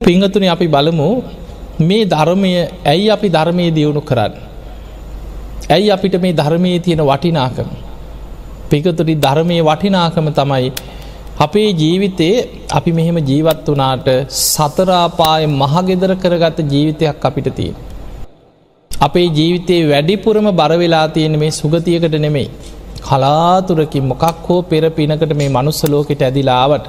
[0.00, 1.08] පිංහතුන අපි බලමු
[1.80, 2.50] මේ ධර්මය
[2.84, 4.32] ඇයි අපි ධර්මය දියුණු කරන්න.
[5.68, 7.68] ඇයි අපිට මේ ධර්මයේ තියෙන වටිනාකම.
[8.70, 10.68] පිකතුරි ධර්මය වටිනාකම තමයි
[11.38, 14.08] අපේ ජීවිතයේ අපි මෙහෙම ජීවත් වනාට
[14.42, 17.72] සතරාපාය මහගෙදර කරගත්ත ජීවිතයක් අපිට තිය.
[18.90, 22.46] අපේ ජීවිතයේ වැඩිපුරම බරවෙලා තියෙන මේ සුගතියකට නෙමෙයි.
[23.00, 26.86] කලාතුරකින් මොකක් හෝ පෙර පිනකට මේ මනුස්සලෝකට ඇදිලාවට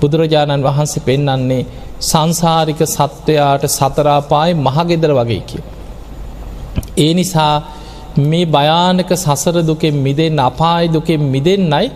[0.00, 1.62] බුදුරජාණන් වහන්සේ පෙන්නන්නේ
[2.00, 5.62] සංසාරික සත්වයාට සතරාපාය මහගෙදර වගේ කිය.
[6.98, 7.54] ඒ නිසා
[8.22, 11.86] මේ භයානක සසර දුකෙන් මිදෙන් අපාය දුකෙන් මිදෙන්නයි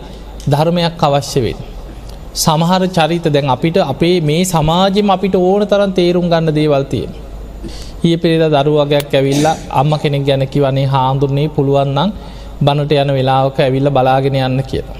[0.47, 1.57] ධර්මයක් අවශ්‍ය වෙන්.
[2.35, 7.11] සමහර චරිත දැන් අපිට අපේ මේ සමාජෙම අපිට ඕන තරන් තේරුම් ගන්න දේවල්තියෙන්.
[8.03, 12.09] හිය පෙරේද දරුවගයක් ඇවිල්ලා අම්ම කෙනෙක් ගැන කිවනේ හාමුදුරනේ පුළුවන්නම්
[12.61, 14.97] බනට යන වෙලාවක ඇවිල්ල බලාගෙන යන්න කියලා.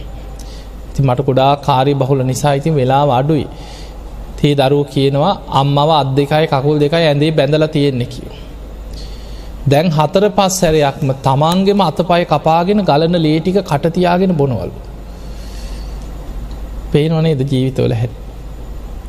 [0.93, 3.47] ති මට කුඩා කාරි බහුල නිසා ඉතින් වෙලා අඩුයි.
[4.39, 8.27] තේ දරුව කියනවා අම්මව අත් දෙකයි කකුල් දෙකයි ඇඳේ බැඳල තියෙන්නේ කිය.
[9.69, 14.75] දැන් හතර පස් සැරයක්ම තමන්ගෙම අතපය කපාගෙන ගලන ලේටික කටතියාගෙන බොනවලු.
[16.91, 18.09] පේනවනේද ජීවිතවල හැ.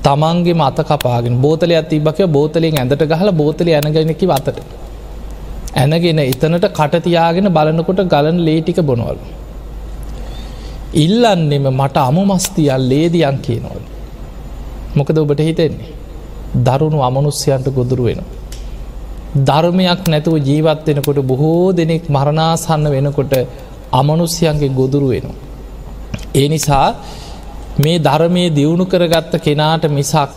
[0.02, 4.60] තමන්ගේ මත කපාගෙන බෝතල ඇතිබක බෝතලෙන් ඇඳට ගහල බෝතල ඇනගෙනකි අතට.
[5.74, 9.24] ඇනගෙන එතනට කටතියාගෙන බලනකොට ගලන ලේටික බොනවලු.
[10.94, 13.85] ඉල්ලන්නෙම මට අමු මස්තියල් ලේදියන් කියනවල.
[14.96, 15.92] මොකද ඔබට හිතෙන්නේ.
[16.58, 18.20] දරුණු අමනුස්්‍යයන්ට ගොදුරු වෙන.
[19.42, 23.34] ධර්මයක් නැතුව ජීවත් වෙනකොට බොහෝ දෙනෙක් මරණාසන්න වෙනකොට
[23.92, 25.26] අමනුස්්‍යයන්ගේ ගොදුරු වෙන.
[26.34, 26.88] ඒ නිසා
[27.78, 30.30] මේ ධර්මය දියුණු කරගත්ත කෙනාට මිසක්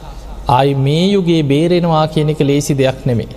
[0.50, 3.30] අයි මේ යුගේ බේරෙනවා කියන එක ලේසි දෙයක් නෙමේ.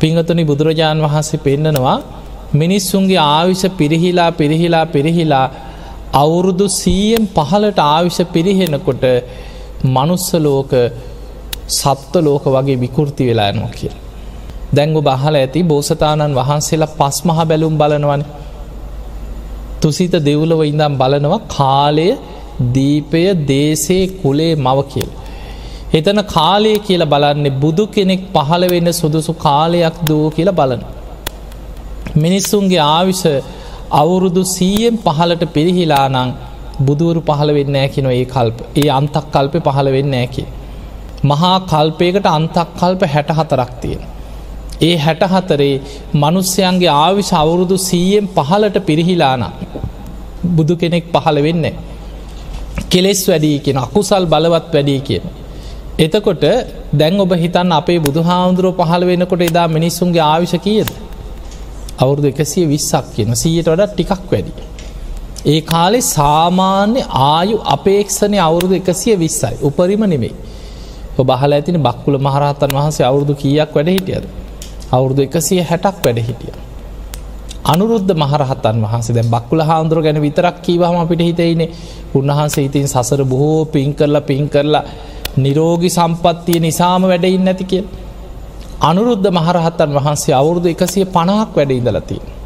[0.00, 1.96] පිංහතුනි බුදුරජාණන් වහන්සේ පෙන්නනවා
[2.54, 5.46] මිනිස්සුන්ගේ ආවිෂ පිරිහිලා පිරිහිලා පිරිහිලා
[6.14, 9.04] අවුරුදු සීයෙන් පහලට ආවිෂ පිරිහෙනකොට
[9.86, 10.72] මනුස්සලෝක
[11.68, 13.92] සත්ව ලෝක වගේ විකෘති වෙලා යනවා කිය.
[14.74, 18.22] දැංගු බහල ඇති බෝසතාණන් වහන්සේලා පස් මහ බැලුම් බලනවන.
[19.80, 22.08] තුසිත දෙව්ලව ඉඳම් බලනවා කාලය
[22.72, 25.10] දීපය දේශේ කුලේ මව කියල.
[25.92, 30.82] එතන කාලය කියල බලන්නේ බුදු කෙනෙක් පහළ වෙන්න සුදුසු කාලයක් දූ කියල බලන.
[32.16, 33.24] මිනිස්සුන්ගේ ආවිෂ
[33.92, 36.30] අවුරුදු සීයෙන් පහලට පිරිහිලා නං
[36.80, 40.44] බුදුවරු පහළ වෙන්න ඇකි නො ඒ කල්ප ඒ අන්තක් කල්පය පහළ වෙන්න ඇකි.
[41.24, 44.02] මහා කල්පයකට අන්තක් කල්ප හැට හතරක් තියෙන.
[44.80, 45.74] ඒ හැට හතරේ
[46.14, 49.44] මනුස්්‍යයන්ගේ ආවිශ අවුරුදු සීයෙන් පහලට පිරිහිලාන
[50.50, 51.74] බුදු කෙනෙක් පහළ වෙන්නේ.
[52.88, 55.24] කෙලෙස් වැඩී කියෙන අකුසල් බලවත් වැඩී කියන.
[55.98, 56.44] එතකොට
[56.92, 60.88] දැන් ඔබ හිතන් අපේ බුදු හාමුදුරුව පහළ වෙනකොට එදා මිනිස්සුන්ගේ ආවිශ කියද.
[61.98, 64.52] අවුරුදු එකසිය විස්සක් කියන සීයට වඩ ටිකක් වැඩි.
[65.46, 70.34] ඒ කාලෙ සාමාන්‍ය ආයු අපේක්ෂණය අවුරුදු එකසිය විස්සයි උපරිම නෙමෙයි.
[71.24, 74.24] බහල ඇතින බක්කුල මහරහතන් වහන්සේ අවුරුදු කීයක් වැඩ හිටියද.
[74.92, 76.52] අවුරුදු එකසිය හැටක් වැඩ හිටිය.
[77.64, 81.70] අනුරුද්ධ මහරහතන් වහන්සේ දැ බක්කුල හාන්දුර ගැන විතරක් කීවහම අපිට හිතයිනේ
[82.14, 84.84] උන්වහන්සේ ඉතින් සසර බොහෝ පින් කරලා පින් කරලා
[85.36, 87.84] නිරෝගි සම්පත්තිය නිසාම වැඩඉන්න නැති කිය.
[88.80, 92.37] අනුරුද්ධ මහරහත්තන් වහන්සේ අවුරුදු එකසිය පණහක් වැඩ ඉඳලතිය.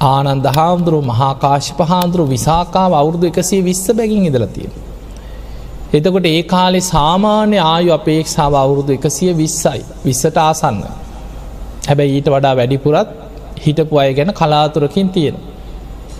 [0.00, 4.68] ආනන්ද හාමුදුරුව මහාකාශි පහාන්දුරු විසාකාව අවුරුදු එකසේ විස්ස බැගින් ඉදලතිය.
[5.94, 10.82] එතකොට ඒ කාලෙ සාමාන්‍ය ආයු අපේක්ෂාව අවුරුදු එකසිය විස්සයි විස්සට ආසන්න.
[11.88, 13.08] හැබැයි ඊට වඩා වැඩිපුරත්
[13.64, 15.36] හිටපු අය ගැන කලාතුරකින් තියෙන.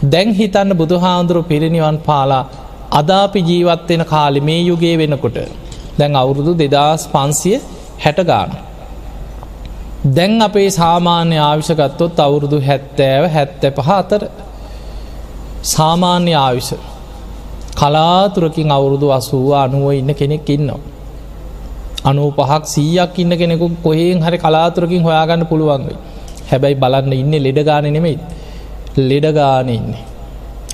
[0.05, 2.45] දැන් හිතන්න බුදුහාන්දුරු පිරිනිවන් පාලා
[2.91, 5.37] අදාපි ජීවත්වෙන කාලි මේ යුගේ වෙනකොට
[5.99, 7.61] දැන් අවුරුදු දෙදස් පන්සිය
[7.99, 8.51] හැට ගාන.
[10.07, 14.23] දැන් අපේ සාමාන්‍ය ආවිෂගත්තොත් අවුරුදු හැත්තෑව හැත්ත පහ අතර
[15.65, 16.71] සාමාන්‍ය ආවිෂ
[17.75, 20.81] කලාතුරකින් අවුරුදු අසුව අනුව ඉන්න කෙනෙක් ඉන්නවා.
[22.05, 25.97] අනු පහක් සීයක් ඉන්න කෙනෙකු කොහෙන් හරි කලාතුරකින් හොයාගන්න පුළුවන්ගයි.
[26.51, 28.19] හැබැයි බලන්න ඉන්න ලෙඩගාන නෙමෙයි
[29.01, 30.05] ලෙඩගාන ඉන්නේ.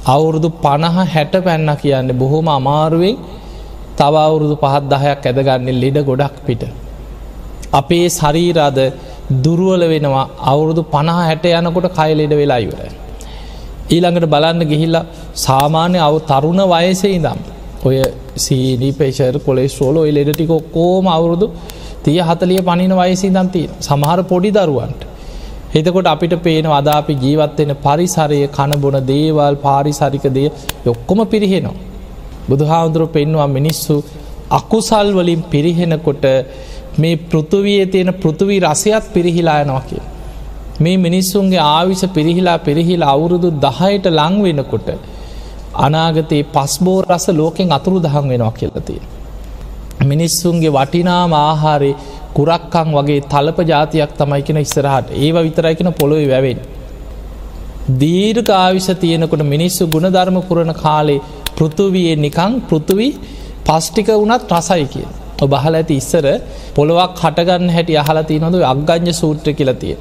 [0.07, 3.17] අවුරුදු පණහ හැට පැන්න කියන්න බොහොම අමාරුවෙන්
[3.97, 6.63] තව අවුරුදු පහත් දහයක් ඇදගන්නේ ලෙඩ ගොඩක් පිට.
[7.73, 8.79] අපේ ශරීරාද
[9.43, 12.81] දුරුවල වෙනවා අවුරුදු පණහ හැට යනකොට කයිලෙඩ වෙලා ඉවර.
[13.91, 14.99] ඊළඟට බලන්න ගිහිල්ල
[15.37, 17.39] සාමාන්‍ය අව තරුණ වයසේ ඉදම්
[17.85, 17.97] ඔය
[18.37, 21.49] සීනි පේෂර් කොලෙස් රෝල ඔයි ලෙඩටික ඔක්කෝම අවුරුදු
[22.05, 25.01] තිය හතලිය පනින වයසි දම්තිය සමහර පොඩි දරුවන්ට.
[25.75, 30.49] එතකොට අපිට පේන අදාපි ජීවත්වෙන පරිසරය කණබොන දේවල් පාරිසරික දේ
[30.87, 31.81] යොක්කොම පිරිහෙනවා.
[32.49, 33.97] බුදුහාමුදුරුව පෙන්වා මිනිස්සු
[34.51, 36.25] අකුසල් වලින් පිරිහෙනකොට
[36.99, 40.03] මේ පෘතුවයේ තියෙන පෘතුවී රසයත් පිරිහිලා යනවා කිය.
[40.81, 44.89] මේ මිනිස්සුන්ගේ ආවිෂ පිරිහිලා පිරිහිලා අවුරුදු දහයට ලං වෙනකොට
[45.77, 49.01] අනාගතයේ පස්බෝ රස ලෝකෙන් අතුරු දහන් වෙනවා කියලතිය.
[50.05, 51.93] මිනිස්සුන්ගේ වටිනාම ආහාරය
[52.35, 56.61] කුරක්කං වගේ තලප ජාතියක් තමයි කෙන ඉස්සරහට ඒව විතරයිකෙන පොළොයි වැවෙන්.
[57.99, 61.21] දීර්ඝ ආවිශ තියෙනකොට මිනිස්සු ගුණධර්ම පුරණ කාලේ
[61.57, 63.13] පෘතුවයේ නිකං පෘතුවී
[63.65, 65.09] පස්්ටික වනත් රසයි කිය.
[65.45, 66.27] ඔබහල ඇති ඉස්සර
[66.75, 69.97] පොළොවක් හටගන්න හැටි අහලති නොද අග්ගං්‍ය සූට්‍ර කියලතිය.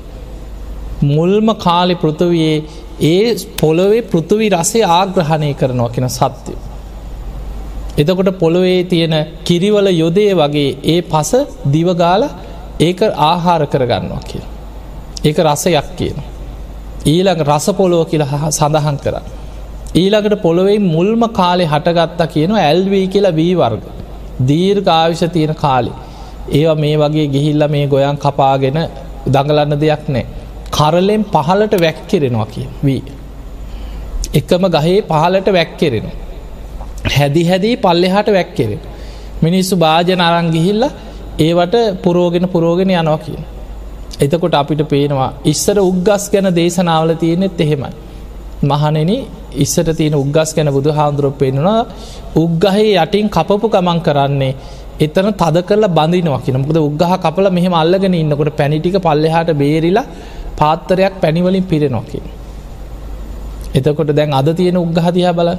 [1.08, 2.56] මුල්ම කාලෙ පෘතුවයේ
[3.04, 6.58] ඒ පොළොවේ පෘතුවි රසේ ආග්‍රහණය කරනවා කෙන සත්‍යය.
[7.98, 11.32] එතකොට පොළොවේ තියෙන කිරිවල යොදය වගේ ඒ පස
[11.74, 12.24] දිවගාල
[12.80, 13.00] ඒක
[13.30, 14.44] ආහාර කරගන්නවා කිය.
[15.24, 16.18] ඒක රසයක් කියන.
[17.06, 19.16] ඊළඟ රස පොලෝ කියල සඳහන් කර.
[19.96, 23.84] ඊළඟට පොළොවෙයි මුල්ම කාලෙ හටගත්තා කියන ඇල්වී කියලා වී වර්ග.
[24.48, 25.92] දීර් ආවිෂ තියෙන කාලි.
[26.50, 28.80] ඒවා මේ වගේ ගිහිල්ල මේ ගොයන් කපාගෙන
[29.28, 30.26] දඟලන්න දෙයක් නෑ.
[30.72, 33.04] කරලෙන් පහලට වැැක්කෙරෙනවා කිය වී.
[34.34, 36.08] එකම ගහේ පහලට වැැක්කෙරෙන.
[37.08, 38.82] හැදි හැදී පල්ලෙහාට වැැක්කෙරෙන.
[39.42, 40.84] මිනිස්සු භාජන අරං ගිහිල්ල
[41.40, 43.44] ඒවට පුරෝගෙන පුරෝගෙන යනවා කියන.
[44.22, 47.92] එතකොට අපිට පේනවා ඉස්සර උග්ගස් ගැන දේශනාවල තියෙනෙත් එහෙමයි.
[48.64, 49.12] මහනෙන
[49.56, 51.80] ඉස්සට තියෙන උග්ගස් ගැන බුදු හාන්දුරුව පෙන්නවා
[52.36, 54.54] උග්ගහේ යටින් කපපු ගමන් කරන්නේ
[55.00, 60.06] එතන තද කරල බඳනවා කියෙනමුකද උගහ කපල මෙහම අල්ලගෙන ඉන්නකොට පැණිටික පල්ලෙහාට බේරිලා
[60.56, 62.20] පාත්තරයක් පැණිවලින් පිරෙනොකි.
[63.72, 65.50] එතකොට දැන් අද තියෙන උග්ගහතියා බල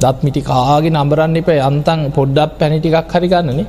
[0.00, 1.50] දත්මිටි කාගේ නම්බරන්න එප.
[1.62, 3.60] අන්තන් පොඩ්ඩක් පැණිටිකක් හරිගන්නන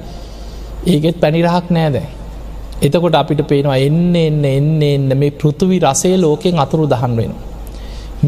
[0.85, 2.07] ඒගෙත් පැණිරහක් නෑදෑ
[2.79, 7.33] එතකොට අපිට පේනවා එන්න එන්න එන්න එන්න මේ පෘතුවි රසේ ලෝකෙන් අතුරු දහන් වෙන.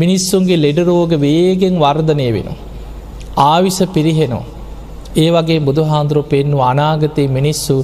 [0.01, 2.49] මිනිස්සුන්ගේ ලෙඩරෝග වේගෙන් වර්ධනය වෙන.
[3.43, 4.43] ආවිස පිරිහෙනෝ.
[5.15, 7.75] ඒ වගේ බුදු හාන්දුරුව පෙන්නු අනාගතයේ මිනිස්සු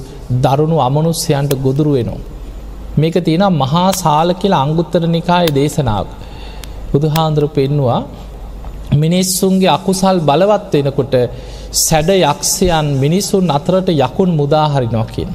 [0.44, 2.24] දරුණු අමනුස්්‍යයන්ට ගොදුරු වෙනවා.
[2.98, 6.06] මේක තියෙන මහා සාල කියලා අංගුත්තර නිකාය දේශනාව.
[6.92, 8.00] බුදු හාන්දුරු පෙන්නවා
[8.94, 11.14] මිනිස්සුන්ගේ අකුසල් බලවත් වෙනකොට
[11.78, 15.30] සැඩ යක්ෂයන් මිනිසුන් අතරට යකුන් මුදාහරිනවා කියන.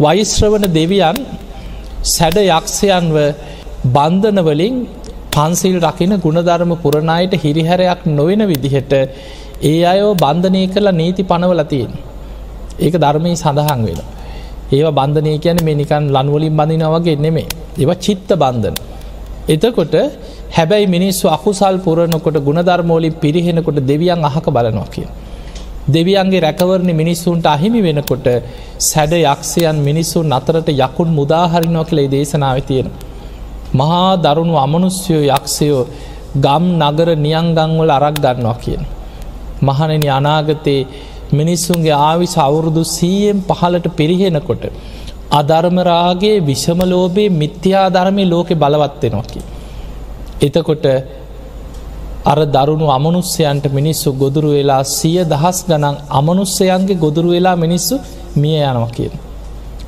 [0.00, 1.18] වෛශ්‍රවන දෙවියන්
[2.06, 3.16] සැඩ යක්ෂයන්ව
[3.86, 4.76] බන්ධනවලින්
[5.32, 8.92] පන්සිල් රකින ගුණධර්ම පුරණයට හිරිහැරයක් නොවෙන විදිහට
[9.62, 11.92] ඒ අයෝ බන්ධනය කරලා නීති පනවලතියෙන්.
[12.78, 14.00] ඒක ධර්මය සඳහන් වෙන.
[14.72, 17.48] ඒවා බන්ධනය කියන මේ නිකන් ලන්වලින් බඳිනවගේ නෙමේ.
[17.78, 18.76] ඒව චිත්ත බන්ධන.
[19.48, 19.94] එතකොට
[20.50, 25.08] හැබැයි මිනිස්සු අකුසල් පුරණකොට ගුණධර්මෝලින් පිරිහෙනකොට දෙවියන් අහක බලනවා කිය.
[25.88, 28.26] දෙවියන්ගේ රැකවරණ මිනිස්සුන්ට අහිමි වෙනකොට
[28.80, 32.88] සැඩ යක්ෂයන් මිනිස්සුන් අතරට යකුන් මුදාහරිනෝ කළේ දේශනාව තියෙන.
[33.74, 35.86] මහා දරුණු අමනුස්්‍යයෝ යක්ෂයෝ
[36.36, 38.82] ගම් නගර නියංගංවල අරක් ගන්නවා කියන.
[39.62, 40.86] මහනනි අනාගතයේ
[41.32, 44.64] මිනිස්සුන්ගේ ආවිස අවුරුදු සීයෙන් පහලට පිරිහෙනකොට.
[45.30, 49.40] අධර්මරාගේ විෂමලෝබේ මිත්‍යාධර්මය ලෝකෙ බලවත්වෙනොකි.
[50.42, 50.86] එතකොට
[52.24, 57.98] අර දරුණු අමනුස්්‍යයන්ට මිනිස්සු ගොදුරු වෙලා සිය දහස් ගනන් අමනුස්්‍යයන්ගේ ගොදුරු වෙලා මිනිස්සු
[58.36, 59.12] මිය යනවා කියන.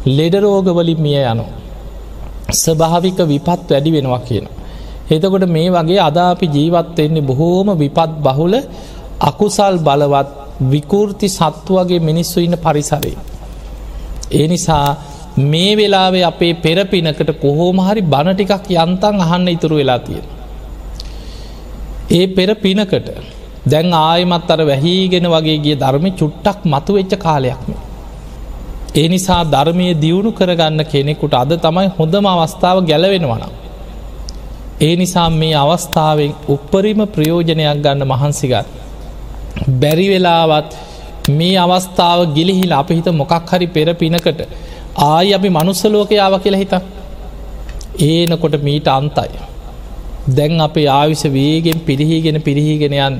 [0.06, 1.59] ලෙඩරෝගවලින් මිය යනු.
[2.54, 4.46] ස්භාවික විපත් වැඩි වෙනවා කියන.
[5.10, 8.54] එතකොට මේ වගේ අදාපි ජීවත්වෙන්නේ බොහෝම විපත් බහුල
[9.20, 10.28] අකුසල් බලවත්
[10.62, 13.16] විකෘති සත්තු වගේ මිනිස්සු ඉන්න පරිසරේ.
[14.32, 14.96] ඒ නිසා
[15.38, 20.26] මේ වෙලාවේ අපේ පෙරපිනකට කොහෝම හරි බණ ටිකක් යන්තන් අහන්න ඉතුරු වෙලා තියෙන.
[22.10, 23.08] ඒ පෙර පිනකට
[23.66, 27.89] දැන් ආයමත් අර වැහීගෙන වගේ ගිය ධර්මය චුට්ටක් මතු වෙච්ච කාලයක්ම.
[28.94, 33.42] ඒ නිසා ධර්මය දියුණු කරගන්න කෙනෙකුට අද තමයි හොඳම අවස්ථාව ගැලවෙනවන.
[34.80, 38.66] ඒ නිසා මේ අවස්ථාවෙන් උපරිම ප්‍රයෝජනයක් ගන්න මහන්සිගත්.
[39.80, 40.70] බැරි වෙලාවත්
[41.30, 44.40] මේ අවස්ථාව ගිලිහිල අප හිත මොකක් හරි පෙර පිනකට
[45.06, 46.74] ආයි අපි මනුස්සලෝකයාව කියලා හිත
[48.00, 49.30] ඒනකොට මීට අන්තයි.
[50.28, 53.14] දැන් අපේ ආවිස වේගෙන් පිරිහිගෙන පිරිහිගෙන යන්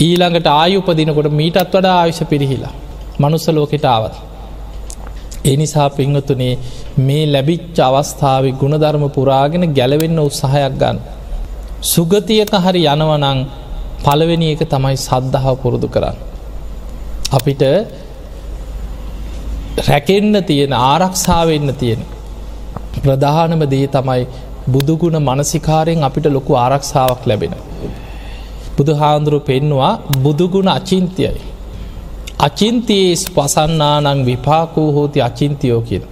[0.00, 2.74] ඊළඟට ආයුපදිනකොට මීටත් වඩා ආවිශ පිරිහිලා
[3.18, 4.14] මනුස්ස ලෝකෙට ආවත්.
[5.44, 6.58] එනිසා පිංහතුනේ
[6.98, 10.98] මේ ලැබිච්ච අවස්ථාව ගුණධර්ම පුරාගෙන ගැලවෙන්න උත්සාහයක් ගන්න.
[11.84, 13.40] සුගතියක හරි යනවනං
[14.04, 16.16] පළවෙනි එක තමයි සද්ධාව පුරුදු කරන්න.
[17.32, 17.62] අපිට
[19.80, 22.02] රැකෙන්න්න තියෙන ආරක්ෂාවන්න තියෙන
[22.96, 24.22] ප්‍රධානම දේ තමයි
[24.66, 27.54] බුදුගුණ මනසිකාරයෙන් අපිට ලොකු ආරක්ෂාවක් ලැබෙන.
[28.76, 29.92] බුදු හාන්දුරු පෙන්නවා
[30.24, 31.51] බුදුගුණ අචින්තියයි.
[32.42, 36.04] අචින්තියේ පසන්නානං විපාකූ හෝති අචින්තියෝ කියල.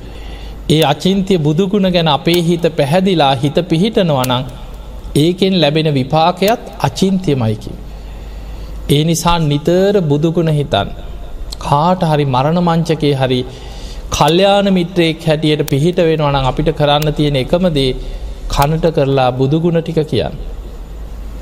[0.68, 4.44] ඒ අචින්තිය බුදුගුණ ගැන අපේ හිත පැහැදිලා හිත පිහිටනවනං
[5.16, 7.72] ඒකෙන් ලැබෙන විපාකයත් අචින්තියමයිකි.
[8.90, 10.88] ඒ නිසා නිතර බුදුගුණ හිතන්
[11.58, 13.40] කාට හරි මරණ මංචකේ හරි
[14.10, 17.90] කල්්‍යයාන මිත්‍රයෙක් හැටියට පිහිට වෙනවනම් අපිට කරන්න තියෙන එකමදේ
[18.48, 20.34] කනට කරලා බුදුගුණ ටික කියන්න.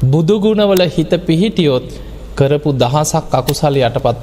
[0.05, 1.89] බුදුගුණවල හිත පිහිටියොත්
[2.37, 4.19] කරපු දහසක් අකුසල යටපත්වෙන.